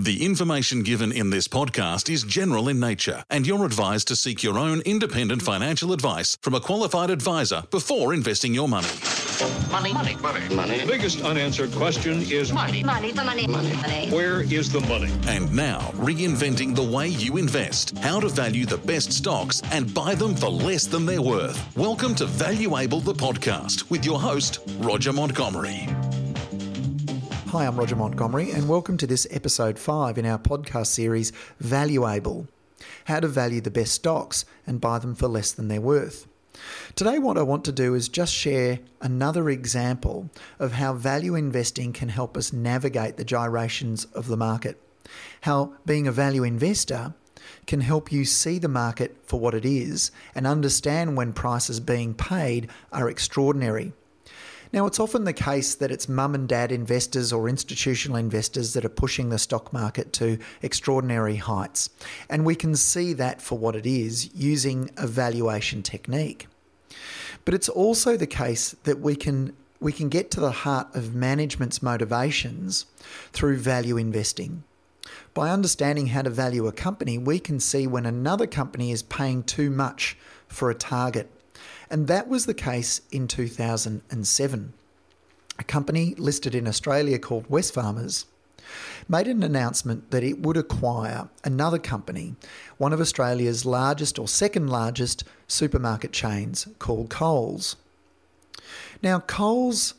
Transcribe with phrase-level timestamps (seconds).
[0.00, 4.44] The information given in this podcast is general in nature, and you're advised to seek
[4.44, 8.86] your own independent financial advice from a qualified advisor before investing your money.
[9.72, 14.08] Money, money, money, money, The biggest unanswered question is money, Money, the money, money, money.
[14.10, 15.10] where is the money?
[15.26, 20.14] And now, reinventing the way you invest, how to value the best stocks and buy
[20.14, 21.58] them for less than they're worth.
[21.76, 25.88] Welcome to Valuable the podcast with your host, Roger Montgomery.
[27.48, 32.46] Hi, I'm Roger Montgomery, and welcome to this episode 5 in our podcast series, Valuable
[33.06, 36.28] How to Value the Best Stocks and Buy Them for Less Than They're Worth.
[36.94, 41.94] Today, what I want to do is just share another example of how value investing
[41.94, 44.78] can help us navigate the gyrations of the market.
[45.40, 47.14] How being a value investor
[47.66, 52.12] can help you see the market for what it is and understand when prices being
[52.12, 53.94] paid are extraordinary.
[54.72, 58.84] Now, it's often the case that it's mum and dad investors or institutional investors that
[58.84, 61.90] are pushing the stock market to extraordinary heights.
[62.28, 66.46] And we can see that for what it is using a valuation technique.
[67.44, 71.14] But it's also the case that we can we can get to the heart of
[71.14, 72.86] management's motivations
[73.32, 74.64] through value investing.
[75.34, 79.44] By understanding how to value a company, we can see when another company is paying
[79.44, 80.16] too much
[80.48, 81.30] for a target.
[81.90, 84.72] And that was the case in 2007.
[85.58, 88.26] A company listed in Australia called Wesfarmers
[89.08, 92.34] made an announcement that it would acquire another company,
[92.76, 97.76] one of Australia's largest or second largest supermarket chains called Coles.
[99.02, 99.94] Now, Coles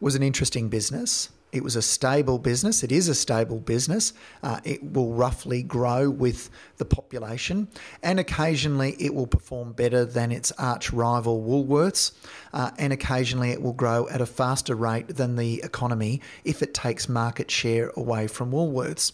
[0.00, 1.30] was an interesting business.
[1.52, 2.82] It was a stable business.
[2.82, 4.14] It is a stable business.
[4.42, 7.68] Uh, it will roughly grow with the population,
[8.02, 12.12] and occasionally it will perform better than its arch rival Woolworths,
[12.54, 16.72] uh, and occasionally it will grow at a faster rate than the economy if it
[16.72, 19.12] takes market share away from Woolworths.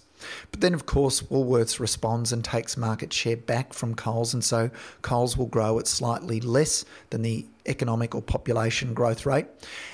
[0.51, 4.71] But then, of course, Woolworths responds and takes market share back from Coles, and so
[5.03, 9.47] Coles will grow at slightly less than the economic or population growth rate.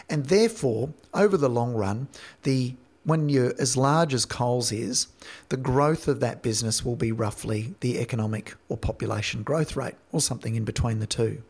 [0.09, 2.09] And therefore, over the long run,
[2.43, 2.75] the
[3.05, 5.09] when you're as large as Coles is,
[5.51, 10.21] the growth of that business will be roughly the economic or population growth rate, or
[10.21, 11.43] something in between the two.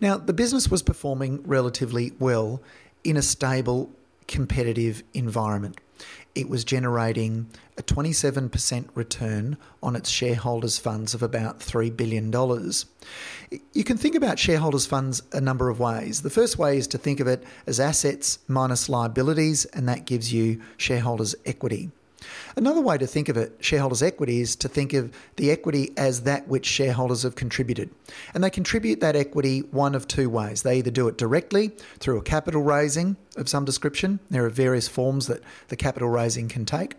[0.00, 2.60] Now, the business was performing relatively well
[3.02, 3.90] in a stable,
[4.26, 5.78] competitive environment.
[6.34, 7.46] It was generating
[7.78, 12.32] a 27% return on its shareholders' funds of about $3 billion.
[13.72, 16.22] You can think about shareholders' funds a number of ways.
[16.22, 20.32] The first way is to think of it as assets minus liabilities, and that gives
[20.32, 21.90] you shareholders' equity.
[22.56, 26.22] Another way to think of it, shareholders' equity, is to think of the equity as
[26.22, 27.90] that which shareholders have contributed.
[28.32, 30.62] And they contribute that equity one of two ways.
[30.62, 31.68] They either do it directly
[31.98, 36.48] through a capital raising of some description, there are various forms that the capital raising
[36.48, 36.94] can take,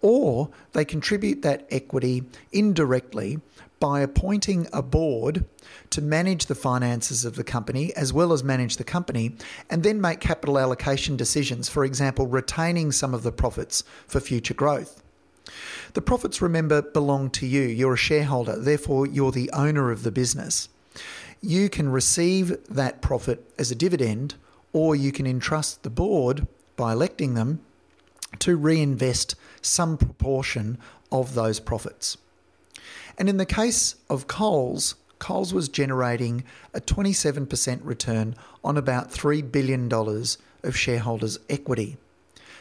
[0.00, 2.22] or they contribute that equity
[2.52, 3.40] indirectly
[3.84, 5.44] by appointing a board
[5.90, 9.36] to manage the finances of the company as well as manage the company
[9.68, 14.54] and then make capital allocation decisions, for example, retaining some of the profits for future
[14.54, 15.02] growth.
[15.92, 17.60] The profits, remember, belong to you.
[17.60, 20.70] You're a shareholder, therefore, you're the owner of the business.
[21.42, 24.34] You can receive that profit as a dividend,
[24.72, 26.46] or you can entrust the board
[26.76, 27.60] by electing them
[28.38, 30.78] to reinvest some proportion
[31.12, 32.16] of those profits.
[33.18, 39.50] And in the case of Coles, Coles was generating a 27% return on about $3
[39.50, 41.96] billion of shareholders' equity.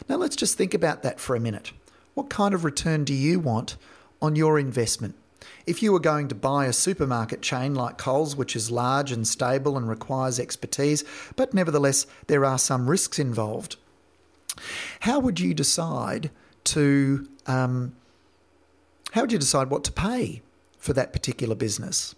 [0.07, 1.71] Now let's just think about that for a minute.
[2.13, 3.75] What kind of return do you want
[4.21, 5.15] on your investment?
[5.65, 9.27] If you were going to buy a supermarket chain like Coles, which is large and
[9.27, 11.03] stable and requires expertise,
[11.35, 13.77] but nevertheless there are some risks involved,
[15.01, 16.31] how would you decide
[16.65, 17.95] to um,
[19.13, 20.41] how would you decide what to pay
[20.79, 22.15] for that particular business?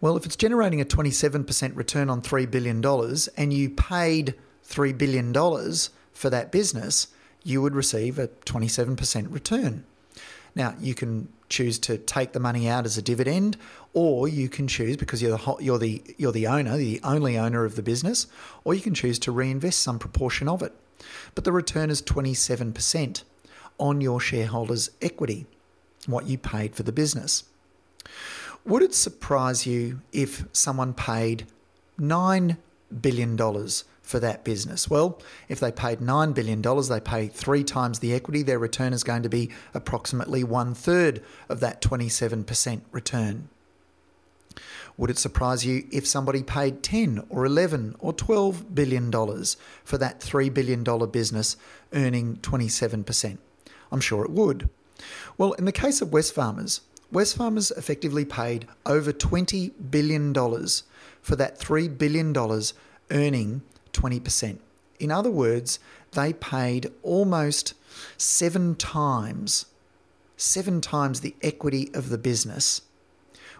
[0.00, 2.84] Well, if it's generating a 27% return on $3 billion
[3.36, 4.34] and you paid
[4.66, 5.32] $3 billion
[6.12, 7.06] for that business,
[7.44, 9.84] you would receive a 27% return.
[10.56, 13.56] Now, you can choose to take the money out as a dividend,
[13.92, 17.64] or you can choose because you're the you're the you're the owner, the only owner
[17.64, 18.26] of the business,
[18.64, 20.72] or you can choose to reinvest some proportion of it.
[21.36, 23.22] But the return is 27%
[23.78, 25.46] on your shareholders' equity,
[26.06, 27.44] what you paid for the business.
[28.64, 31.46] Would it surprise you if someone paid
[32.00, 32.56] $9
[33.00, 33.36] billion
[34.02, 34.88] for that business?
[34.88, 39.04] Well, if they paid $9 billion, they pay three times the equity, their return is
[39.04, 43.48] going to be approximately one third of that 27% return.
[44.96, 49.98] Would it surprise you if somebody paid 10 or 11 or 12 billion dollars for
[49.98, 51.56] that 3 billion dollar business
[51.92, 53.38] earning 27%?
[53.90, 54.70] I'm sure it would.
[55.36, 56.80] Well, in the case of Wesfarmers,
[57.12, 62.34] Wesfarmers effectively paid over $20 billion for that $3 billion
[63.10, 63.62] earning
[63.92, 64.58] 20%.
[64.98, 65.78] In other words,
[66.12, 67.74] they paid almost
[68.16, 69.66] seven times,
[70.36, 72.82] seven times the equity of the business,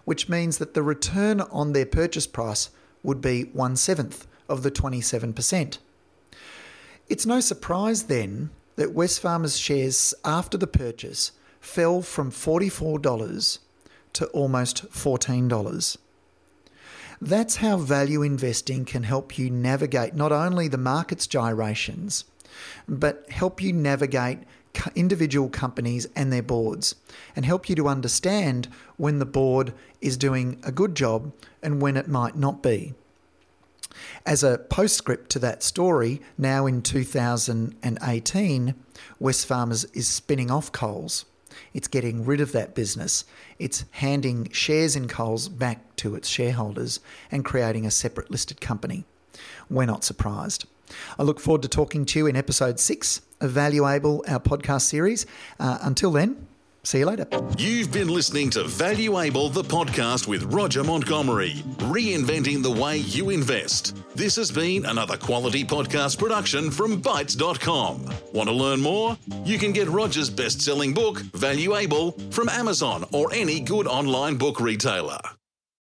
[0.05, 2.69] which means that the return on their purchase price
[3.03, 5.77] would be one seventh of the 27%.
[7.07, 13.59] It's no surprise then that Wesfarmers shares after the purchase fell from $44
[14.13, 15.97] to almost $14.
[17.21, 22.25] That's how value investing can help you navigate not only the market's gyrations,
[22.87, 24.39] but help you navigate
[24.95, 26.95] individual companies and their boards
[27.35, 28.67] and help you to understand
[28.97, 31.31] when the board is doing a good job
[31.63, 32.93] and when it might not be.
[34.25, 38.75] As a postscript to that story, now in 2018,
[39.21, 41.25] Wesfarmers is spinning off Coles.
[41.73, 43.25] It's getting rid of that business.
[43.59, 46.99] It's handing shares in Coles back to its shareholders
[47.31, 49.05] and creating a separate listed company.
[49.69, 50.65] We're not surprised.
[51.17, 55.25] I look forward to talking to you in episode six of Valuable, our podcast series.
[55.59, 56.47] Uh, until then,
[56.85, 57.27] See you later.
[57.57, 61.55] You've been listening to Valuable, the podcast with Roger Montgomery,
[61.89, 63.97] reinventing the way you invest.
[64.15, 68.05] This has been another quality podcast production from Bytes.com.
[68.33, 69.17] Want to learn more?
[69.43, 74.59] You can get Roger's best selling book, Valuable, from Amazon or any good online book
[74.59, 75.19] retailer.